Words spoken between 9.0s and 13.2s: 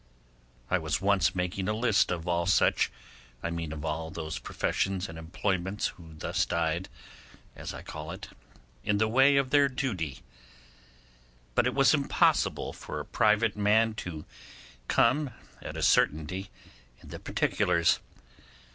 way of their duty; but it was impossible for a